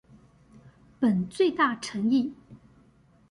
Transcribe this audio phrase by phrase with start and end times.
[0.99, 2.33] 本最⼤誠意